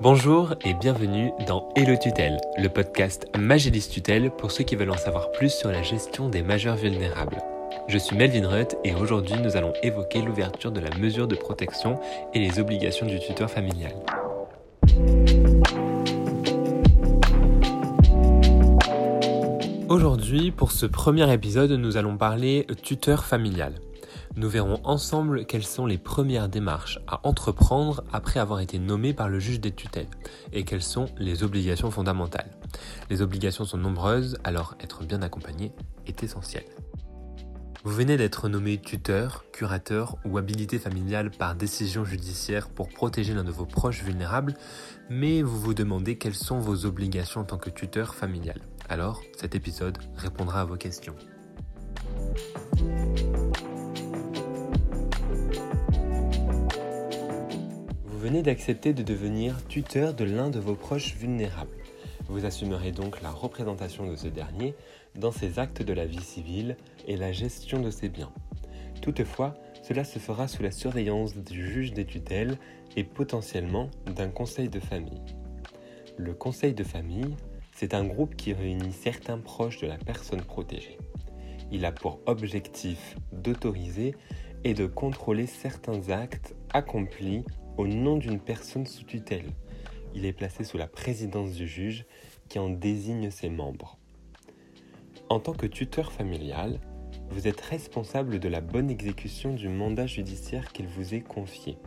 Bonjour 0.00 0.54
et 0.64 0.74
bienvenue 0.74 1.30
dans 1.46 1.68
Hello 1.76 1.96
Tutelle, 1.96 2.38
le 2.58 2.68
podcast 2.68 3.28
Magélis 3.38 3.88
Tutelle 3.88 4.32
pour 4.32 4.50
ceux 4.50 4.64
qui 4.64 4.74
veulent 4.74 4.90
en 4.90 4.96
savoir 4.96 5.30
plus 5.30 5.50
sur 5.54 5.70
la 5.70 5.82
gestion 5.82 6.28
des 6.28 6.42
majeurs 6.42 6.74
vulnérables. 6.74 7.38
Je 7.86 7.98
suis 7.98 8.16
Melvin 8.16 8.48
Rutt 8.48 8.76
et 8.82 8.94
aujourd'hui 8.94 9.36
nous 9.40 9.56
allons 9.56 9.72
évoquer 9.84 10.20
l'ouverture 10.20 10.72
de 10.72 10.80
la 10.80 10.90
mesure 10.98 11.28
de 11.28 11.36
protection 11.36 12.00
et 12.34 12.40
les 12.40 12.58
obligations 12.58 13.06
du 13.06 13.20
tuteur 13.20 13.48
familial. 13.48 13.92
Aujourd'hui, 19.88 20.50
pour 20.50 20.72
ce 20.72 20.86
premier 20.86 21.32
épisode, 21.32 21.70
nous 21.70 21.96
allons 21.96 22.16
parler 22.16 22.66
tuteur 22.82 23.24
familial. 23.24 23.74
Nous 24.34 24.48
verrons 24.48 24.80
ensemble 24.84 25.44
quelles 25.44 25.64
sont 25.64 25.84
les 25.84 25.98
premières 25.98 26.48
démarches 26.48 26.98
à 27.06 27.26
entreprendre 27.26 28.02
après 28.12 28.40
avoir 28.40 28.60
été 28.60 28.78
nommé 28.78 29.12
par 29.12 29.28
le 29.28 29.38
juge 29.38 29.60
des 29.60 29.72
tutelles 29.72 30.08
et 30.52 30.64
quelles 30.64 30.82
sont 30.82 31.06
les 31.18 31.42
obligations 31.42 31.90
fondamentales. 31.90 32.50
Les 33.10 33.20
obligations 33.20 33.64
sont 33.64 33.76
nombreuses, 33.76 34.38
alors 34.42 34.74
être 34.80 35.04
bien 35.04 35.20
accompagné 35.20 35.72
est 36.06 36.22
essentiel. 36.22 36.64
Vous 37.84 37.92
venez 37.92 38.16
d'être 38.16 38.48
nommé 38.48 38.78
tuteur, 38.78 39.44
curateur 39.52 40.16
ou 40.24 40.38
habilité 40.38 40.78
familiale 40.78 41.32
par 41.32 41.56
décision 41.56 42.04
judiciaire 42.04 42.68
pour 42.68 42.88
protéger 42.88 43.34
l'un 43.34 43.42
de 43.42 43.50
vos 43.50 43.66
proches 43.66 44.04
vulnérables, 44.04 44.54
mais 45.10 45.42
vous 45.42 45.60
vous 45.60 45.74
demandez 45.74 46.16
quelles 46.16 46.34
sont 46.34 46.60
vos 46.60 46.86
obligations 46.86 47.40
en 47.40 47.44
tant 47.44 47.58
que 47.58 47.70
tuteur 47.70 48.14
familial. 48.14 48.60
Alors, 48.88 49.20
cet 49.36 49.56
épisode 49.56 49.98
répondra 50.16 50.60
à 50.60 50.64
vos 50.64 50.76
questions. 50.76 51.16
Venez 58.22 58.42
d'accepter 58.42 58.92
de 58.92 59.02
devenir 59.02 59.66
tuteur 59.66 60.14
de 60.14 60.22
l'un 60.22 60.48
de 60.48 60.60
vos 60.60 60.76
proches 60.76 61.16
vulnérables. 61.16 61.76
Vous 62.28 62.44
assumerez 62.44 62.92
donc 62.92 63.20
la 63.20 63.32
représentation 63.32 64.06
de 64.06 64.14
ce 64.14 64.28
dernier 64.28 64.76
dans 65.16 65.32
ses 65.32 65.58
actes 65.58 65.82
de 65.82 65.92
la 65.92 66.06
vie 66.06 66.22
civile 66.22 66.76
et 67.08 67.16
la 67.16 67.32
gestion 67.32 67.80
de 67.80 67.90
ses 67.90 68.08
biens. 68.08 68.32
Toutefois, 69.00 69.54
cela 69.82 70.04
se 70.04 70.20
fera 70.20 70.46
sous 70.46 70.62
la 70.62 70.70
surveillance 70.70 71.36
du 71.36 71.68
juge 71.68 71.94
des 71.94 72.04
tutelles 72.04 72.58
et 72.94 73.02
potentiellement 73.02 73.90
d'un 74.06 74.28
conseil 74.28 74.68
de 74.68 74.78
famille. 74.78 75.20
Le 76.16 76.32
conseil 76.32 76.74
de 76.74 76.84
famille, 76.84 77.34
c'est 77.74 77.92
un 77.92 78.04
groupe 78.04 78.36
qui 78.36 78.52
réunit 78.52 78.92
certains 78.92 79.38
proches 79.38 79.80
de 79.80 79.88
la 79.88 79.98
personne 79.98 80.42
protégée. 80.42 80.96
Il 81.72 81.84
a 81.84 81.90
pour 81.90 82.20
objectif 82.26 83.16
d'autoriser 83.32 84.14
et 84.62 84.74
de 84.74 84.86
contrôler 84.86 85.48
certains 85.48 86.08
actes 86.08 86.54
accomplis 86.72 87.44
au 87.76 87.86
nom 87.86 88.16
d'une 88.16 88.40
personne 88.40 88.86
sous 88.86 89.04
tutelle. 89.04 89.50
Il 90.14 90.26
est 90.26 90.32
placé 90.32 90.64
sous 90.64 90.78
la 90.78 90.86
présidence 90.86 91.52
du 91.52 91.66
juge 91.66 92.04
qui 92.48 92.58
en 92.58 92.68
désigne 92.68 93.30
ses 93.30 93.48
membres. 93.48 93.98
En 95.28 95.40
tant 95.40 95.54
que 95.54 95.66
tuteur 95.66 96.12
familial, 96.12 96.78
vous 97.30 97.48
êtes 97.48 97.60
responsable 97.62 98.38
de 98.38 98.48
la 98.48 98.60
bonne 98.60 98.90
exécution 98.90 99.54
du 99.54 99.68
mandat 99.68 100.06
judiciaire 100.06 100.72
qu'il 100.72 100.86
vous 100.86 101.14
est 101.14 101.22
confié. 101.22 101.78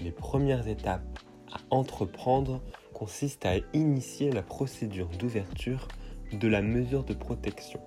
Les 0.00 0.10
premières 0.10 0.66
étapes 0.66 1.20
à 1.52 1.58
entreprendre 1.70 2.60
consistent 2.92 3.46
à 3.46 3.56
initier 3.72 4.32
la 4.32 4.42
procédure 4.42 5.08
d'ouverture 5.08 5.86
de 6.32 6.48
la 6.48 6.62
mesure 6.62 7.04
de 7.04 7.14
protection. 7.14 7.80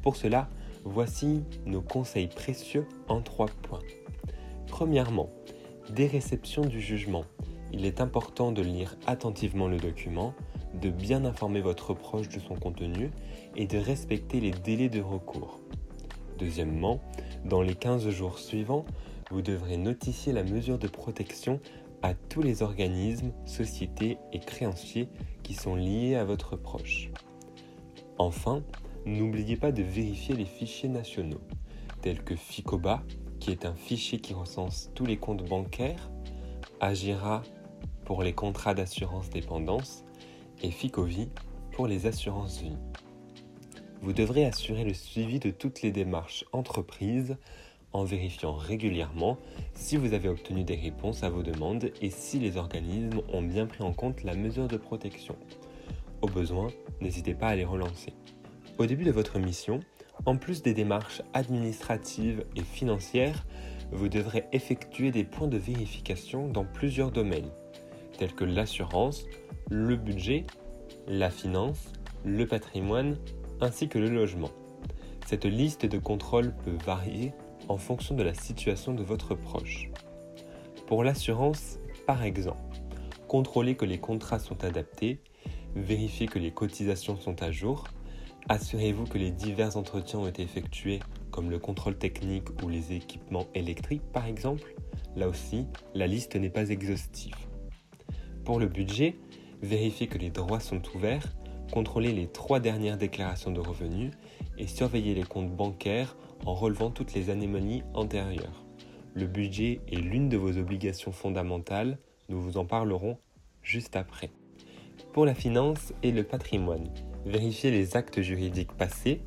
Pour 0.00 0.16
cela, 0.16 0.48
voici 0.84 1.44
nos 1.66 1.82
conseils 1.82 2.28
précieux 2.28 2.86
en 3.08 3.20
trois 3.20 3.48
points. 3.62 3.82
Premièrement, 4.68 5.28
Dès 5.90 6.06
réception 6.06 6.62
du 6.62 6.80
jugement, 6.80 7.24
il 7.72 7.84
est 7.84 8.00
important 8.00 8.52
de 8.52 8.62
lire 8.62 8.96
attentivement 9.06 9.68
le 9.68 9.78
document, 9.78 10.34
de 10.80 10.90
bien 10.90 11.24
informer 11.24 11.60
votre 11.60 11.92
proche 11.92 12.28
de 12.28 12.38
son 12.38 12.54
contenu 12.54 13.10
et 13.56 13.66
de 13.66 13.78
respecter 13.78 14.40
les 14.40 14.52
délais 14.52 14.88
de 14.88 15.00
recours. 15.00 15.60
Deuxièmement, 16.38 17.00
dans 17.44 17.62
les 17.62 17.74
15 17.74 18.08
jours 18.10 18.38
suivants, 18.38 18.84
vous 19.30 19.42
devrez 19.42 19.76
notifier 19.76 20.32
la 20.32 20.44
mesure 20.44 20.78
de 20.78 20.88
protection 20.88 21.60
à 22.02 22.14
tous 22.14 22.42
les 22.42 22.62
organismes, 22.62 23.32
sociétés 23.44 24.18
et 24.32 24.40
créanciers 24.40 25.08
qui 25.42 25.54
sont 25.54 25.74
liés 25.74 26.14
à 26.14 26.24
votre 26.24 26.56
proche. 26.56 27.10
Enfin, 28.18 28.62
n'oubliez 29.04 29.56
pas 29.56 29.72
de 29.72 29.82
vérifier 29.82 30.34
les 30.36 30.44
fichiers 30.44 30.88
nationaux, 30.88 31.40
tels 32.02 32.22
que 32.22 32.36
FICOBA, 32.36 33.02
qui 33.42 33.50
est 33.50 33.66
un 33.66 33.74
fichier 33.74 34.20
qui 34.20 34.34
recense 34.34 34.92
tous 34.94 35.04
les 35.04 35.16
comptes 35.16 35.44
bancaires, 35.44 36.12
Agira 36.78 37.42
pour 38.04 38.22
les 38.22 38.34
contrats 38.34 38.72
d'assurance 38.72 39.30
dépendance 39.30 40.04
et 40.62 40.70
Ficovi 40.70 41.28
pour 41.72 41.88
les 41.88 42.06
assurances 42.06 42.60
vie. 42.60 42.76
Vous 44.00 44.12
devrez 44.12 44.44
assurer 44.44 44.84
le 44.84 44.94
suivi 44.94 45.40
de 45.40 45.50
toutes 45.50 45.82
les 45.82 45.90
démarches 45.90 46.44
entreprises 46.52 47.36
en 47.92 48.04
vérifiant 48.04 48.54
régulièrement 48.54 49.38
si 49.74 49.96
vous 49.96 50.14
avez 50.14 50.28
obtenu 50.28 50.62
des 50.62 50.76
réponses 50.76 51.24
à 51.24 51.28
vos 51.28 51.42
demandes 51.42 51.90
et 52.00 52.10
si 52.10 52.38
les 52.38 52.56
organismes 52.56 53.22
ont 53.32 53.42
bien 53.42 53.66
pris 53.66 53.82
en 53.82 53.92
compte 53.92 54.22
la 54.22 54.36
mesure 54.36 54.68
de 54.68 54.76
protection. 54.76 55.34
Au 56.20 56.28
besoin, 56.28 56.68
n'hésitez 57.00 57.34
pas 57.34 57.48
à 57.48 57.56
les 57.56 57.64
relancer. 57.64 58.12
Au 58.78 58.86
début 58.86 59.04
de 59.04 59.10
votre 59.10 59.40
mission, 59.40 59.80
en 60.26 60.36
plus 60.36 60.62
des 60.62 60.74
démarches 60.74 61.22
administratives 61.34 62.44
et 62.56 62.62
financières, 62.62 63.44
vous 63.90 64.08
devrez 64.08 64.46
effectuer 64.52 65.10
des 65.10 65.24
points 65.24 65.48
de 65.48 65.58
vérification 65.58 66.48
dans 66.48 66.64
plusieurs 66.64 67.10
domaines, 67.10 67.50
tels 68.18 68.34
que 68.34 68.44
l'assurance, 68.44 69.24
le 69.70 69.96
budget, 69.96 70.44
la 71.06 71.30
finance, 71.30 71.92
le 72.24 72.46
patrimoine 72.46 73.18
ainsi 73.60 73.88
que 73.88 73.98
le 73.98 74.08
logement. 74.08 74.50
Cette 75.26 75.44
liste 75.44 75.86
de 75.86 75.98
contrôles 75.98 76.54
peut 76.64 76.76
varier 76.84 77.32
en 77.68 77.76
fonction 77.76 78.14
de 78.14 78.22
la 78.22 78.34
situation 78.34 78.94
de 78.94 79.02
votre 79.02 79.34
proche. 79.34 79.90
Pour 80.86 81.04
l'assurance, 81.04 81.78
par 82.06 82.22
exemple, 82.22 82.58
contrôlez 83.28 83.76
que 83.76 83.84
les 83.84 83.98
contrats 83.98 84.38
sont 84.38 84.64
adaptés, 84.64 85.20
vérifiez 85.74 86.26
que 86.26 86.38
les 86.38 86.50
cotisations 86.50 87.16
sont 87.16 87.42
à 87.42 87.50
jour, 87.50 87.84
Assurez-vous 88.48 89.04
que 89.04 89.18
les 89.18 89.30
divers 89.30 89.76
entretiens 89.76 90.18
ont 90.18 90.26
été 90.26 90.42
effectués, 90.42 90.98
comme 91.30 91.50
le 91.50 91.60
contrôle 91.60 91.96
technique 91.96 92.48
ou 92.62 92.68
les 92.68 92.92
équipements 92.92 93.46
électriques 93.54 94.02
par 94.12 94.26
exemple. 94.26 94.74
Là 95.14 95.28
aussi, 95.28 95.66
la 95.94 96.06
liste 96.06 96.34
n'est 96.34 96.50
pas 96.50 96.68
exhaustive. 96.70 97.36
Pour 98.44 98.58
le 98.58 98.66
budget, 98.66 99.16
vérifiez 99.62 100.08
que 100.08 100.18
les 100.18 100.30
droits 100.30 100.60
sont 100.60 100.82
ouverts, 100.94 101.26
contrôlez 101.70 102.12
les 102.12 102.26
trois 102.26 102.58
dernières 102.58 102.98
déclarations 102.98 103.52
de 103.52 103.60
revenus 103.60 104.10
et 104.58 104.66
surveillez 104.66 105.14
les 105.14 105.22
comptes 105.22 105.54
bancaires 105.54 106.16
en 106.44 106.54
relevant 106.54 106.90
toutes 106.90 107.14
les 107.14 107.30
anomalies 107.30 107.84
antérieures. 107.94 108.64
Le 109.14 109.26
budget 109.26 109.80
est 109.90 109.96
l'une 109.96 110.28
de 110.28 110.36
vos 110.36 110.58
obligations 110.58 111.12
fondamentales, 111.12 111.98
nous 112.28 112.40
vous 112.40 112.56
en 112.56 112.64
parlerons 112.64 113.18
juste 113.62 113.94
après. 113.94 114.30
Pour 115.12 115.26
la 115.26 115.34
finance 115.34 115.92
et 116.02 116.10
le 116.10 116.24
patrimoine, 116.24 116.88
vérifier 117.26 117.70
les 117.70 117.96
actes 117.96 118.20
juridiques 118.20 118.72
passés, 118.72 119.20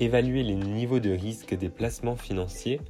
évaluer 0.00 0.42
les 0.42 0.54
niveaux 0.54 1.00
de 1.00 1.10
risque 1.10 1.54
des 1.54 1.68
placements 1.68 2.16
financiers 2.16 2.80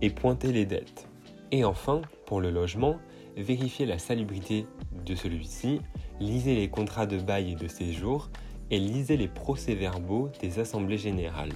et 0.00 0.10
pointer 0.10 0.52
les 0.52 0.66
dettes. 0.66 1.08
Et 1.50 1.64
enfin, 1.64 2.02
pour 2.26 2.40
le 2.40 2.50
logement, 2.50 2.96
vérifier 3.36 3.86
la 3.86 3.98
salubrité 3.98 4.66
de 5.04 5.14
celui-ci, 5.14 5.80
lisez 6.20 6.54
les 6.54 6.68
contrats 6.68 7.06
de 7.06 7.18
bail 7.18 7.52
et 7.52 7.56
de 7.56 7.68
séjour 7.68 8.30
et 8.70 8.78
lisez 8.78 9.16
les 9.16 9.28
procès-verbaux 9.28 10.30
des 10.40 10.58
assemblées 10.58 10.98
générales. 10.98 11.52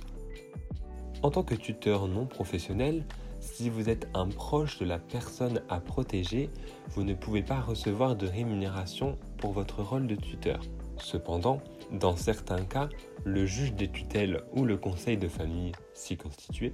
En 1.22 1.30
tant 1.30 1.42
que 1.42 1.54
tuteur 1.54 2.08
non 2.08 2.26
professionnel, 2.26 3.04
si 3.40 3.70
vous 3.70 3.88
êtes 3.88 4.08
un 4.14 4.28
proche 4.28 4.78
de 4.78 4.84
la 4.84 4.98
personne 4.98 5.62
à 5.68 5.80
protéger, 5.80 6.50
vous 6.91 7.04
ne 7.04 7.15
pouvez 7.15 7.42
pas 7.42 7.60
recevoir 7.60 8.16
de 8.16 8.26
rémunération 8.26 9.16
pour 9.38 9.53
votre 9.53 9.82
rôle 9.82 10.06
de 10.06 10.15
tuteur. 10.15 10.60
Cependant, 10.98 11.60
dans 11.92 12.16
certains 12.16 12.65
cas, 12.65 12.88
le 13.24 13.47
juge 13.47 13.74
des 13.74 13.88
tutelles 13.88 14.42
ou 14.53 14.65
le 14.65 14.77
conseil 14.77 15.16
de 15.16 15.28
famille, 15.28 15.72
si 15.94 16.16
constitué, 16.16 16.72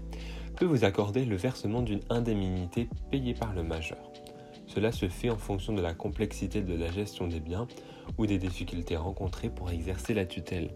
peut 0.56 0.64
vous 0.64 0.84
accorder 0.84 1.24
le 1.24 1.36
versement 1.36 1.82
d'une 1.82 2.00
indemnité 2.10 2.88
payée 3.10 3.34
par 3.34 3.52
le 3.54 3.62
majeur. 3.62 4.12
Cela 4.66 4.90
se 4.90 5.08
fait 5.08 5.30
en 5.30 5.36
fonction 5.36 5.74
de 5.74 5.82
la 5.82 5.92
complexité 5.92 6.62
de 6.62 6.74
la 6.74 6.90
gestion 6.90 7.26
des 7.26 7.40
biens 7.40 7.68
ou 8.16 8.26
des 8.26 8.38
difficultés 8.38 8.96
rencontrées 8.96 9.50
pour 9.50 9.70
exercer 9.70 10.14
la 10.14 10.24
tutelle. 10.24 10.70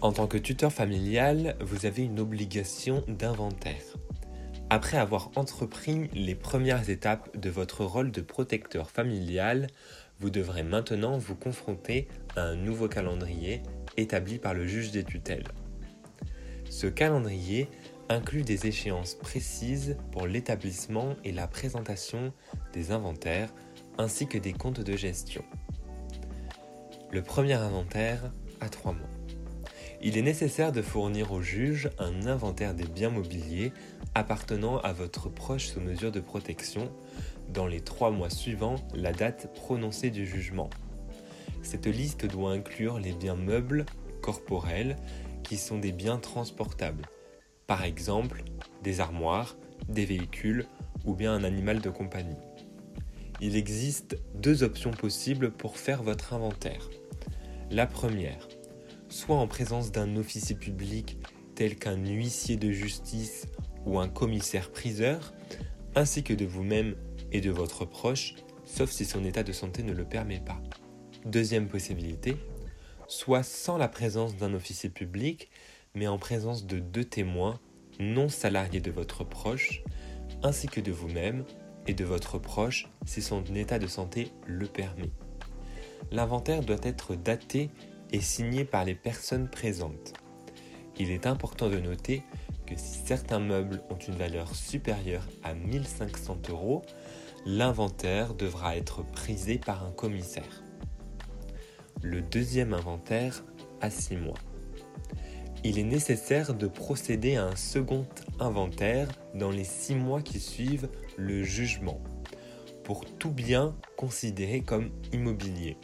En 0.00 0.12
tant 0.12 0.26
que 0.26 0.38
tuteur 0.38 0.72
familial, 0.72 1.56
vous 1.60 1.84
avez 1.84 2.04
une 2.04 2.20
obligation 2.20 3.02
d'inventaire. 3.08 3.82
Après 4.68 4.96
avoir 4.96 5.30
entrepris 5.36 6.10
les 6.12 6.34
premières 6.34 6.90
étapes 6.90 7.36
de 7.38 7.50
votre 7.50 7.84
rôle 7.84 8.10
de 8.10 8.20
protecteur 8.20 8.90
familial, 8.90 9.68
vous 10.18 10.28
devrez 10.28 10.64
maintenant 10.64 11.18
vous 11.18 11.36
confronter 11.36 12.08
à 12.34 12.42
un 12.42 12.56
nouveau 12.56 12.88
calendrier 12.88 13.62
établi 13.96 14.38
par 14.38 14.54
le 14.54 14.66
juge 14.66 14.90
des 14.90 15.04
tutelles. 15.04 15.46
Ce 16.68 16.88
calendrier 16.88 17.68
inclut 18.08 18.42
des 18.42 18.66
échéances 18.66 19.14
précises 19.14 19.96
pour 20.10 20.26
l'établissement 20.26 21.14
et 21.22 21.30
la 21.30 21.46
présentation 21.46 22.32
des 22.72 22.90
inventaires 22.90 23.52
ainsi 23.98 24.26
que 24.26 24.38
des 24.38 24.52
comptes 24.52 24.80
de 24.80 24.96
gestion. 24.96 25.44
Le 27.12 27.22
premier 27.22 27.54
inventaire 27.54 28.32
a 28.60 28.68
trois 28.68 28.92
mois. 28.92 29.15
Il 30.02 30.18
est 30.18 30.22
nécessaire 30.22 30.72
de 30.72 30.82
fournir 30.82 31.32
au 31.32 31.40
juge 31.40 31.90
un 31.98 32.26
inventaire 32.26 32.74
des 32.74 32.86
biens 32.86 33.10
mobiliers 33.10 33.72
appartenant 34.14 34.78
à 34.78 34.92
votre 34.92 35.28
proche 35.28 35.68
sous 35.68 35.80
mesure 35.80 36.12
de 36.12 36.20
protection 36.20 36.90
dans 37.52 37.66
les 37.66 37.80
trois 37.80 38.10
mois 38.10 38.30
suivant 38.30 38.76
la 38.94 39.12
date 39.12 39.52
prononcée 39.54 40.10
du 40.10 40.26
jugement. 40.26 40.70
Cette 41.62 41.86
liste 41.86 42.26
doit 42.26 42.52
inclure 42.52 42.98
les 42.98 43.12
biens 43.12 43.36
meubles 43.36 43.86
corporels 44.20 44.96
qui 45.42 45.56
sont 45.56 45.78
des 45.78 45.92
biens 45.92 46.18
transportables, 46.18 47.06
par 47.66 47.84
exemple 47.84 48.42
des 48.82 49.00
armoires, 49.00 49.56
des 49.88 50.04
véhicules 50.04 50.66
ou 51.04 51.14
bien 51.14 51.32
un 51.32 51.44
animal 51.44 51.80
de 51.80 51.90
compagnie. 51.90 52.36
Il 53.40 53.56
existe 53.56 54.16
deux 54.34 54.62
options 54.62 54.90
possibles 54.90 55.50
pour 55.50 55.76
faire 55.76 56.02
votre 56.02 56.32
inventaire. 56.32 56.88
La 57.70 57.86
première, 57.86 58.48
soit 59.16 59.36
en 59.36 59.48
présence 59.48 59.92
d'un 59.92 60.16
officier 60.16 60.54
public 60.54 61.16
tel 61.54 61.76
qu'un 61.76 61.96
huissier 61.96 62.56
de 62.56 62.70
justice 62.70 63.46
ou 63.86 63.98
un 63.98 64.08
commissaire 64.08 64.70
priseur, 64.70 65.32
ainsi 65.94 66.22
que 66.22 66.34
de 66.34 66.44
vous-même 66.44 66.94
et 67.32 67.40
de 67.40 67.50
votre 67.50 67.86
proche, 67.86 68.34
sauf 68.66 68.90
si 68.90 69.06
son 69.06 69.24
état 69.24 69.42
de 69.42 69.52
santé 69.52 69.82
ne 69.82 69.94
le 69.94 70.04
permet 70.04 70.40
pas. 70.40 70.60
Deuxième 71.24 71.66
possibilité, 71.66 72.36
soit 73.08 73.42
sans 73.42 73.78
la 73.78 73.88
présence 73.88 74.36
d'un 74.36 74.52
officier 74.52 74.90
public, 74.90 75.48
mais 75.94 76.08
en 76.08 76.18
présence 76.18 76.66
de 76.66 76.78
deux 76.78 77.04
témoins 77.04 77.58
non 77.98 78.28
salariés 78.28 78.80
de 78.80 78.90
votre 78.90 79.24
proche, 79.24 79.82
ainsi 80.42 80.68
que 80.68 80.82
de 80.82 80.92
vous-même 80.92 81.44
et 81.86 81.94
de 81.94 82.04
votre 82.04 82.38
proche 82.38 82.90
si 83.06 83.22
son 83.22 83.42
état 83.54 83.78
de 83.78 83.86
santé 83.86 84.30
le 84.46 84.66
permet. 84.66 85.10
L'inventaire 86.12 86.60
doit 86.60 86.76
être 86.82 87.14
daté 87.14 87.70
et 88.12 88.20
signé 88.20 88.64
par 88.64 88.84
les 88.84 88.94
personnes 88.94 89.48
présentes. 89.48 90.14
Il 90.98 91.10
est 91.10 91.26
important 91.26 91.68
de 91.68 91.78
noter 91.78 92.22
que 92.66 92.76
si 92.76 93.00
certains 93.04 93.38
meubles 93.38 93.82
ont 93.90 93.98
une 93.98 94.16
valeur 94.16 94.54
supérieure 94.54 95.26
à 95.42 95.54
1500 95.54 96.38
euros, 96.50 96.82
l'inventaire 97.44 98.34
devra 98.34 98.76
être 98.76 99.04
prisé 99.12 99.58
par 99.58 99.86
un 99.86 99.92
commissaire. 99.92 100.62
Le 102.02 102.20
deuxième 102.20 102.74
inventaire 102.74 103.44
a 103.80 103.90
6 103.90 104.16
mois. 104.16 104.38
Il 105.64 105.78
est 105.78 105.84
nécessaire 105.84 106.54
de 106.54 106.66
procéder 106.66 107.36
à 107.36 107.44
un 107.44 107.56
second 107.56 108.06
inventaire 108.38 109.08
dans 109.34 109.50
les 109.50 109.64
6 109.64 109.94
mois 109.94 110.22
qui 110.22 110.40
suivent 110.40 110.88
le 111.16 111.42
jugement 111.42 112.00
pour 112.84 113.04
tout 113.04 113.32
bien 113.32 113.74
considéré 113.96 114.60
comme 114.60 114.90
immobilier, 115.12 115.76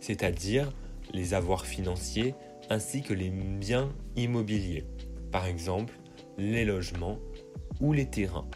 c'est-à-dire 0.00 0.72
les 1.12 1.34
avoirs 1.34 1.66
financiers 1.66 2.34
ainsi 2.68 3.02
que 3.02 3.14
les 3.14 3.30
biens 3.30 3.92
immobiliers, 4.16 4.86
par 5.32 5.46
exemple 5.46 5.94
les 6.38 6.64
logements 6.64 7.18
ou 7.80 7.92
les 7.92 8.06
terrains. 8.06 8.48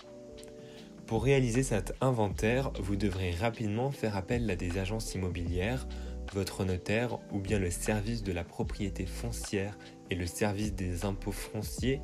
Pour 1.07 1.25
réaliser 1.25 1.63
cet 1.63 1.95
inventaire, 2.01 2.71
vous 2.81 2.97
devrez 2.97 3.33
rapidement 3.33 3.91
faire 3.91 4.17
appel 4.17 4.49
à 4.51 4.57
des 4.57 4.79
agences 4.79 5.15
immobilières, 5.15 5.87
votre 6.33 6.65
notaire 6.65 7.19
ou 7.31 7.41
bien 7.41 7.59
le 7.59 7.71
service 7.71 8.23
de 8.23 8.33
la 8.33 8.45
propriété 8.45 9.05
foncière 9.05 9.77
et 10.11 10.15
le 10.15 10.27
service 10.27 10.75
des 10.75 11.05
impôts 11.05 11.33
fonciers 11.33 12.01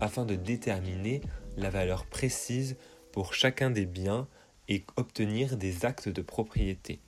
afin 0.00 0.24
de 0.24 0.34
déterminer 0.34 1.20
la 1.56 1.70
valeur 1.70 2.06
précise 2.06 2.76
pour 3.12 3.34
chacun 3.34 3.70
des 3.70 3.86
biens 3.86 4.28
et 4.68 4.84
obtenir 4.96 5.56
des 5.56 5.84
actes 5.84 6.08
de 6.08 6.22
propriété. 6.22 7.00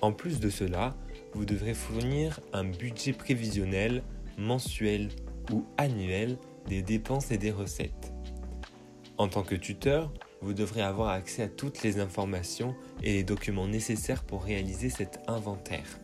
En 0.00 0.12
plus 0.12 0.40
de 0.40 0.48
cela, 0.50 0.96
vous 1.34 1.44
devrez 1.44 1.74
fournir 1.74 2.40
un 2.52 2.64
budget 2.64 3.12
prévisionnel 3.12 4.02
mensuel 4.38 5.08
ou 5.52 5.64
annuel 5.76 6.38
des 6.66 6.82
dépenses 6.82 7.30
et 7.30 7.38
des 7.38 7.50
recettes. 7.50 8.12
En 9.18 9.28
tant 9.28 9.42
que 9.42 9.54
tuteur, 9.54 10.12
vous 10.40 10.54
devrez 10.54 10.82
avoir 10.82 11.10
accès 11.10 11.42
à 11.42 11.48
toutes 11.48 11.82
les 11.82 12.00
informations 12.00 12.74
et 13.02 13.12
les 13.12 13.24
documents 13.24 13.68
nécessaires 13.68 14.24
pour 14.24 14.44
réaliser 14.44 14.88
cet 14.88 15.20
inventaire. 15.28 15.98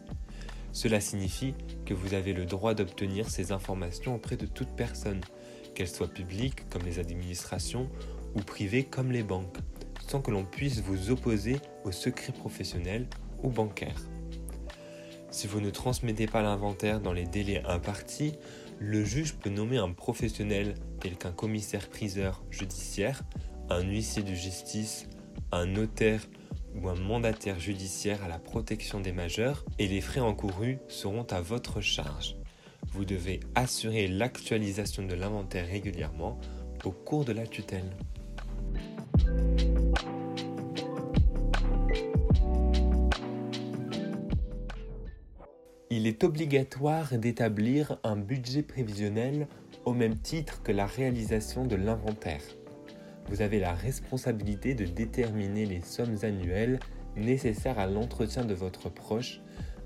Cela 0.72 1.00
signifie 1.00 1.54
que 1.86 1.94
vous 1.94 2.12
avez 2.12 2.34
le 2.34 2.44
droit 2.44 2.74
d'obtenir 2.74 3.30
ces 3.30 3.52
informations 3.52 4.14
auprès 4.14 4.36
de 4.36 4.44
toute 4.44 4.68
personne, 4.76 5.22
qu'elles 5.74 5.88
soient 5.88 6.08
publiques 6.08 6.68
comme 6.68 6.82
les 6.82 6.98
administrations 6.98 7.88
ou 8.34 8.40
privées 8.40 8.84
comme 8.84 9.10
les 9.10 9.22
banques, 9.22 9.56
sans 10.06 10.20
que 10.20 10.30
l'on 10.30 10.44
puisse 10.44 10.80
vous 10.80 11.10
opposer 11.10 11.56
au 11.84 11.92
secret 11.92 12.32
professionnel 12.32 13.06
ou 13.42 13.48
bancaire. 13.48 13.96
Si 15.30 15.46
vous 15.46 15.60
ne 15.60 15.70
transmettez 15.70 16.26
pas 16.26 16.42
l'inventaire 16.42 17.00
dans 17.00 17.12
les 17.12 17.26
délais 17.26 17.62
impartis, 17.66 18.34
le 18.78 19.04
juge 19.04 19.34
peut 19.34 19.50
nommer 19.50 19.78
un 19.78 19.92
professionnel 19.92 20.74
tel 21.00 21.16
qu'un 21.16 21.32
commissaire-priseur 21.32 22.42
judiciaire, 22.50 23.22
un 23.68 23.82
huissier 23.82 24.22
de 24.22 24.34
justice, 24.34 25.08
un 25.52 25.66
notaire 25.66 26.26
ou 26.74 26.88
un 26.88 26.94
mandataire 26.94 27.58
judiciaire 27.58 28.22
à 28.22 28.28
la 28.28 28.38
protection 28.38 29.00
des 29.00 29.12
majeurs 29.12 29.64
et 29.78 29.88
les 29.88 30.00
frais 30.00 30.20
encourus 30.20 30.78
seront 30.88 31.26
à 31.30 31.40
votre 31.40 31.80
charge. 31.80 32.36
Vous 32.92 33.04
devez 33.04 33.40
assurer 33.54 34.08
l'actualisation 34.08 35.06
de 35.06 35.14
l'inventaire 35.14 35.66
régulièrement 35.66 36.38
au 36.84 36.92
cours 36.92 37.24
de 37.24 37.32
la 37.32 37.46
tutelle. 37.46 37.90
Il 46.06 46.10
est 46.10 46.22
obligatoire 46.22 47.18
d'établir 47.18 47.98
un 48.04 48.14
budget 48.14 48.62
prévisionnel 48.62 49.48
au 49.84 49.92
même 49.92 50.16
titre 50.16 50.62
que 50.62 50.70
la 50.70 50.86
réalisation 50.86 51.66
de 51.66 51.74
l'inventaire. 51.74 52.42
Vous 53.28 53.42
avez 53.42 53.58
la 53.58 53.72
responsabilité 53.72 54.74
de 54.74 54.84
déterminer 54.84 55.66
les 55.66 55.80
sommes 55.80 56.18
annuelles 56.22 56.78
nécessaires 57.16 57.80
à 57.80 57.88
l'entretien 57.88 58.44
de 58.44 58.54
votre 58.54 58.88
proche 58.88 59.40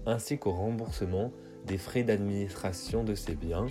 ainsi 0.04 0.36
qu'au 0.36 0.52
remboursement 0.52 1.32
des 1.66 1.78
frais 1.78 2.02
d'administration 2.02 3.02
de 3.02 3.14
ces 3.14 3.34
biens 3.34 3.68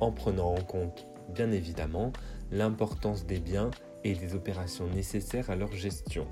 en 0.00 0.12
prenant 0.12 0.54
en 0.54 0.62
compte 0.62 1.06
bien 1.34 1.52
évidemment 1.52 2.10
l'importance 2.50 3.26
des 3.26 3.38
biens 3.38 3.70
et 4.02 4.14
des 4.14 4.34
opérations 4.34 4.88
nécessaires 4.88 5.50
à 5.50 5.56
leur 5.56 5.74
gestion. 5.74 6.26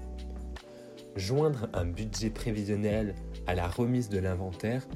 Joindre 1.17 1.69
un 1.75 1.85
budget 1.85 2.31
prévisionnel 2.31 3.15
à 3.47 3.55
la 3.55 3.69
remise 3.69 4.09
de 4.09 4.21
l'inventaire 4.21 4.87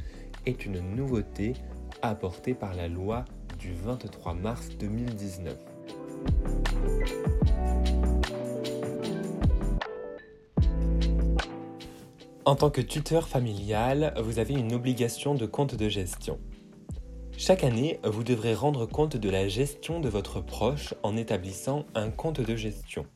est 0.46 0.66
une 0.66 0.80
nouveauté 0.80 1.54
apportée 2.02 2.54
par 2.54 2.74
la 2.74 2.88
loi 2.88 3.24
du 3.58 3.72
23 3.72 4.34
mars 4.34 4.68
2019. 4.78 5.56
En 12.46 12.56
tant 12.56 12.68
que 12.68 12.82
tuteur 12.82 13.26
familial, 13.26 14.12
vous 14.22 14.38
avez 14.38 14.54
une 14.54 14.74
obligation 14.74 15.34
de 15.34 15.46
compte 15.46 15.74
de 15.74 15.88
gestion. 15.88 16.38
Chaque 17.36 17.64
année, 17.64 18.00
vous 18.04 18.22
devrez 18.22 18.54
rendre 18.54 18.86
compte 18.86 19.16
de 19.16 19.30
la 19.30 19.48
gestion 19.48 19.98
de 19.98 20.08
votre 20.08 20.40
proche 20.40 20.94
en 21.02 21.16
établissant 21.16 21.84
un 21.94 22.10
compte 22.10 22.40
de 22.40 22.54
gestion. 22.54 23.06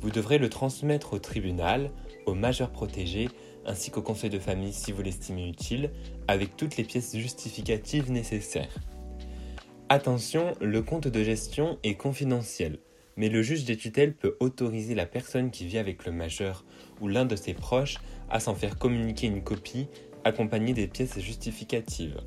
Vous 0.00 0.10
devrez 0.10 0.38
le 0.38 0.48
transmettre 0.48 1.14
au 1.14 1.18
tribunal, 1.18 1.90
au 2.26 2.34
majeur 2.34 2.70
protégé 2.70 3.28
ainsi 3.66 3.90
qu'au 3.90 4.02
conseil 4.02 4.30
de 4.30 4.38
famille 4.38 4.72
si 4.72 4.92
vous 4.92 5.02
l'estimez 5.02 5.48
utile, 5.48 5.90
avec 6.28 6.56
toutes 6.56 6.76
les 6.76 6.84
pièces 6.84 7.16
justificatives 7.16 8.10
nécessaires. 8.10 8.74
Attention, 9.88 10.54
le 10.60 10.82
compte 10.82 11.08
de 11.08 11.22
gestion 11.22 11.78
est 11.82 11.94
confidentiel, 11.94 12.78
mais 13.16 13.28
le 13.28 13.42
juge 13.42 13.64
des 13.64 13.76
tutelles 13.76 14.14
peut 14.14 14.36
autoriser 14.40 14.94
la 14.94 15.06
personne 15.06 15.50
qui 15.50 15.66
vit 15.66 15.78
avec 15.78 16.06
le 16.06 16.12
majeur 16.12 16.64
ou 17.00 17.08
l'un 17.08 17.24
de 17.24 17.36
ses 17.36 17.54
proches 17.54 17.98
à 18.30 18.40
s'en 18.40 18.54
faire 18.54 18.78
communiquer 18.78 19.26
une 19.26 19.42
copie 19.42 19.88
accompagnée 20.24 20.72
des 20.72 20.86
pièces 20.86 21.18
justificatives. 21.18 22.20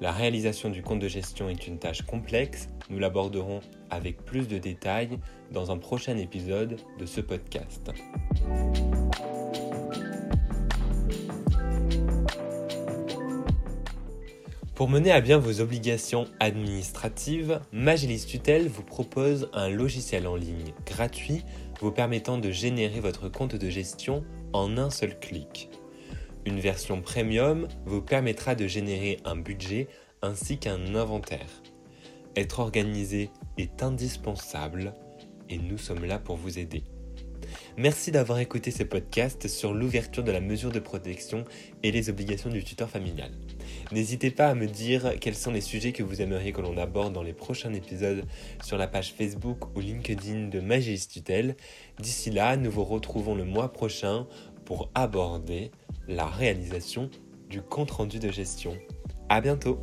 La 0.00 0.12
réalisation 0.12 0.70
du 0.70 0.80
compte 0.80 1.00
de 1.00 1.08
gestion 1.08 1.48
est 1.48 1.66
une 1.66 1.78
tâche 1.78 2.02
complexe, 2.02 2.68
nous 2.88 3.00
l'aborderons 3.00 3.60
avec 3.90 4.24
plus 4.24 4.46
de 4.46 4.58
détails 4.58 5.18
dans 5.52 5.72
un 5.72 5.76
prochain 5.76 6.16
épisode 6.16 6.76
de 6.98 7.06
ce 7.06 7.20
podcast. 7.20 7.90
Pour 14.78 14.88
mener 14.88 15.10
à 15.10 15.20
bien 15.20 15.38
vos 15.38 15.60
obligations 15.60 16.28
administratives, 16.38 17.58
Magilis 17.72 18.24
Tutel 18.24 18.68
vous 18.68 18.84
propose 18.84 19.50
un 19.52 19.68
logiciel 19.68 20.28
en 20.28 20.36
ligne 20.36 20.72
gratuit 20.86 21.42
vous 21.80 21.90
permettant 21.90 22.38
de 22.38 22.52
générer 22.52 23.00
votre 23.00 23.28
compte 23.28 23.56
de 23.56 23.68
gestion 23.70 24.22
en 24.52 24.78
un 24.78 24.90
seul 24.90 25.18
clic. 25.18 25.68
Une 26.46 26.60
version 26.60 27.02
premium 27.02 27.66
vous 27.86 28.00
permettra 28.00 28.54
de 28.54 28.68
générer 28.68 29.18
un 29.24 29.34
budget 29.34 29.88
ainsi 30.22 30.58
qu'un 30.58 30.94
inventaire. 30.94 31.60
Être 32.36 32.60
organisé 32.60 33.30
est 33.56 33.82
indispensable 33.82 34.94
et 35.48 35.58
nous 35.58 35.78
sommes 35.78 36.04
là 36.04 36.20
pour 36.20 36.36
vous 36.36 36.60
aider. 36.60 36.84
Merci 37.76 38.12
d'avoir 38.12 38.38
écouté 38.38 38.70
ce 38.70 38.84
podcast 38.84 39.48
sur 39.48 39.74
l'ouverture 39.74 40.22
de 40.22 40.30
la 40.30 40.40
mesure 40.40 40.70
de 40.70 40.78
protection 40.78 41.42
et 41.82 41.90
les 41.90 42.10
obligations 42.10 42.50
du 42.50 42.62
tuteur 42.62 42.88
familial. 42.88 43.32
N'hésitez 43.92 44.30
pas 44.30 44.48
à 44.48 44.54
me 44.54 44.66
dire 44.66 45.14
quels 45.20 45.34
sont 45.34 45.50
les 45.50 45.60
sujets 45.60 45.92
que 45.92 46.02
vous 46.02 46.20
aimeriez 46.20 46.52
que 46.52 46.60
l'on 46.60 46.76
aborde 46.76 47.12
dans 47.12 47.22
les 47.22 47.32
prochains 47.32 47.72
épisodes 47.72 48.24
sur 48.62 48.78
la 48.78 48.86
page 48.86 49.12
Facebook 49.12 49.76
ou 49.76 49.80
LinkedIn 49.80 50.48
de 50.48 50.60
Magis 50.60 51.08
Tutel. 51.08 51.56
D'ici 51.98 52.30
là, 52.30 52.56
nous 52.56 52.70
vous 52.70 52.84
retrouvons 52.84 53.34
le 53.34 53.44
mois 53.44 53.72
prochain 53.72 54.26
pour 54.64 54.90
aborder 54.94 55.70
la 56.06 56.26
réalisation 56.26 57.10
du 57.48 57.62
compte 57.62 57.90
rendu 57.90 58.18
de 58.18 58.30
gestion. 58.30 58.76
À 59.28 59.40
bientôt! 59.40 59.82